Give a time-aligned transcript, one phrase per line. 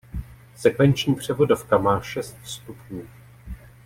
[0.55, 3.07] Sekvenční převodovka má šest stupňů.